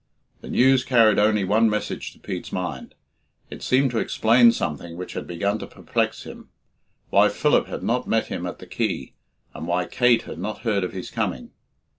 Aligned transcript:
The 0.39 0.49
news 0.49 0.83
carried 0.83 1.19
only 1.19 1.43
one 1.43 1.69
message 1.69 2.11
to 2.13 2.19
Pete's 2.19 2.51
mind. 2.51 2.95
It 3.51 3.61
seemed 3.61 3.91
to 3.91 3.99
explain 3.99 4.51
something 4.51 4.97
which 4.97 5.13
had 5.13 5.27
begun 5.27 5.59
to 5.59 5.67
perplex 5.67 6.23
him 6.23 6.49
why 7.11 7.29
Philip 7.29 7.67
had 7.67 7.83
not 7.83 8.07
met 8.07 8.25
him 8.25 8.47
at 8.47 8.57
the 8.57 8.65
quay, 8.65 9.13
and 9.53 9.67
why 9.67 9.85
Kate 9.85 10.23
had 10.23 10.39
not 10.39 10.61
heard 10.61 10.83
of 10.83 10.91
his 10.93 11.11
coming. 11.11 11.51